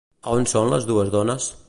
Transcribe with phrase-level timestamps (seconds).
[0.29, 1.51] A on són les dues dones?